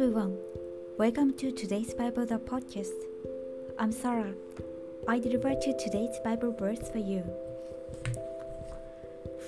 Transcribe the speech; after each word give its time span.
Welcome 0.00 1.34
to 1.36 1.52
today's 1.52 1.92
Bible 1.92 2.24
the 2.24 2.38
podcast. 2.38 3.04
I'm 3.78 3.92
Sarah. 3.92 4.32
I 5.06 5.18
deliver 5.18 5.50
to 5.50 5.76
today's 5.76 6.18
Bible 6.24 6.52
verse 6.52 6.88
for 6.90 6.96
you. 6.96 7.22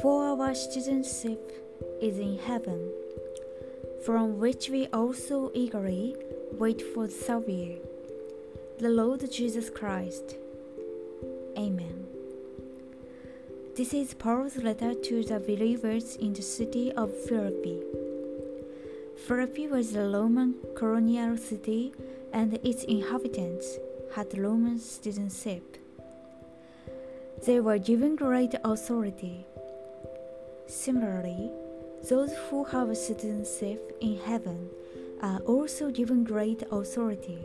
For 0.03 0.27
our 0.27 0.55
citizenship 0.55 1.41
is 2.03 2.19
in 2.19 2.39
heaven, 2.39 2.87
from 4.05 4.39
which 4.41 4.69
we 4.69 4.89
also 4.89 5.51
eagerly 5.55 6.17
wait 6.59 6.83
for 6.83 7.07
the 7.07 7.15
Savior, 7.15 7.79
the 8.79 8.91
Lord 8.91 9.25
Jesus 9.33 9.71
Christ. 9.71 10.37
Amen. 11.57 12.07
This 13.75 13.95
is 13.95 14.13
Paul's 14.13 14.59
letter 14.59 14.93
to 14.93 15.25
the 15.25 15.41
believers 15.41 16.17
in 16.17 16.35
the 16.35 16.43
city 16.43 16.93
of 16.93 17.11
Philippi. 17.25 18.02
Philippi 19.27 19.69
was 19.69 19.95
a 19.95 20.09
Roman 20.09 20.57
colonial 20.75 21.37
city, 21.37 21.93
and 22.33 22.55
its 22.65 22.83
inhabitants 22.85 23.79
had 24.17 24.37
Roman 24.37 24.81
citizenship. 24.81 25.77
They 27.47 27.61
were 27.61 27.79
given 27.79 28.17
great 28.17 28.55
authority. 28.65 29.47
Similarly, 30.67 31.53
those 32.09 32.33
who 32.51 32.65
have 32.65 32.97
citizenship 32.97 33.97
in 34.01 34.19
heaven 34.19 34.69
are 35.21 35.39
also 35.41 35.91
given 35.91 36.25
great 36.25 36.65
authority. 36.73 37.39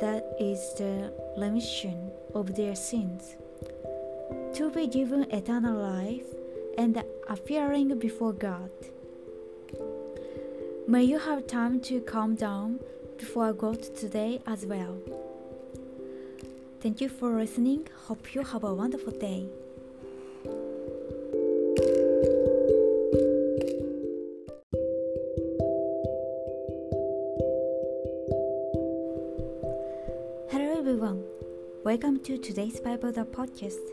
That 0.00 0.24
is 0.40 0.58
the 0.78 1.12
remission 1.36 2.10
of 2.34 2.54
their 2.56 2.74
sins 2.74 3.36
to 4.54 4.70
be 4.70 4.86
given 4.86 5.30
eternal 5.30 5.76
life 5.76 6.26
and 6.78 7.02
appearing 7.28 7.98
before 7.98 8.32
God. 8.32 8.70
May 10.90 11.04
you 11.04 11.18
have 11.18 11.46
time 11.46 11.80
to 11.82 12.00
calm 12.00 12.34
down 12.34 12.80
before 13.18 13.52
God 13.52 13.82
today 13.94 14.40
as 14.46 14.64
well. 14.64 14.96
Thank 16.80 17.02
you 17.02 17.10
for 17.10 17.34
listening. 17.34 17.86
Hope 18.06 18.34
you 18.34 18.42
have 18.42 18.64
a 18.64 18.72
wonderful 18.72 19.12
day. 19.12 19.50
Hello 30.50 30.78
everyone. 30.78 31.22
Welcome 31.84 32.20
to 32.20 32.38
today's 32.38 32.80
Bible 32.80 33.12
the 33.12 33.26
podcast. 33.26 33.84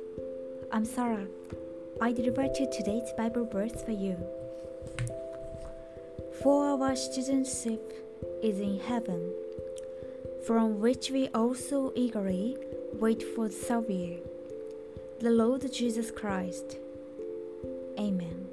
I'm 0.72 0.86
Sarah. 0.86 1.28
I 2.00 2.14
deliver 2.14 2.48
to 2.48 2.72
today's 2.72 3.12
Bible 3.18 3.44
verse 3.52 3.84
for 3.84 3.92
you. 3.92 4.16
For 6.42 6.84
our 6.84 6.96
citizenship 6.96 7.94
is 8.44 8.60
in 8.60 8.80
heaven, 8.80 9.32
from 10.46 10.80
which 10.80 11.10
we 11.10 11.28
also 11.30 11.92
eagerly 11.96 12.58
wait 12.94 13.24
for 13.24 13.48
the 13.48 13.54
Savior, 13.54 14.18
the 15.20 15.30
Lord 15.32 15.72
Jesus 15.72 16.12
Christ. 16.12 16.78
Amen. 17.98 18.48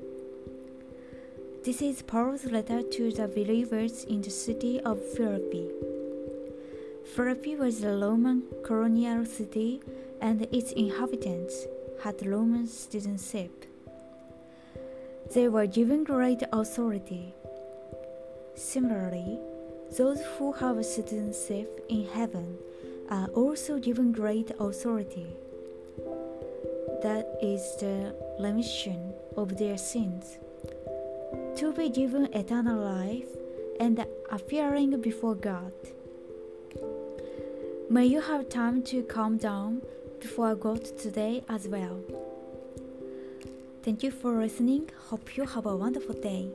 This 1.65 1.83
is 1.83 2.03
Paul's 2.03 2.45
letter 2.45 2.83
to 2.83 3.11
the 3.13 3.29
believers 3.29 4.05
in 4.05 4.23
the 4.23 4.31
city 4.31 4.81
of 4.81 5.01
Philippi. 5.15 5.69
Philippi 7.15 7.57
was 7.57 7.83
a 7.83 7.97
Roman 7.97 8.45
colonial 8.65 9.25
city, 9.25 9.81
and 10.21 10.43
its 10.53 10.73
inhabitants 10.73 11.67
had 12.03 12.25
Roman 12.27 12.67
citizenship. 12.67 13.67
They 15.35 15.49
were 15.49 15.67
given 15.67 16.05
great 16.05 16.43
authority. 16.53 17.35
Similarly, 18.55 19.39
those 19.97 20.21
who 20.39 20.53
have 20.53 20.79
a 20.79 20.85
citizenship 20.85 21.85
in 21.89 22.07
heaven 22.07 22.59
are 23.11 23.29
also 23.29 23.79
given 23.79 24.13
great 24.13 24.51
authority. 24.59 25.27
That 27.03 27.39
is 27.43 27.77
the 27.81 28.15
remission 28.41 29.13
of 29.37 29.59
their 29.59 29.77
sins, 29.77 30.39
to 31.57 31.73
be 31.73 31.89
given 31.89 32.33
eternal 32.33 32.79
life 32.79 33.29
and 33.81 34.07
appearing 34.31 35.01
before 35.01 35.35
God. 35.35 35.73
May 37.91 38.07
you 38.07 38.21
have 38.21 38.49
time 38.49 38.83
to 38.85 39.03
calm 39.03 39.37
down 39.37 39.83
before 40.21 40.55
God 40.55 40.85
today 40.97 41.43
as 41.49 41.69
well. 41.69 42.01
Thank 43.83 44.03
you 44.05 44.13
for 44.13 44.39
listening. 44.39 44.89
Hope 45.09 45.37
you 45.37 45.45
have 45.45 45.67
a 45.67 45.77
wonderful 45.77 46.15
day. 46.15 46.49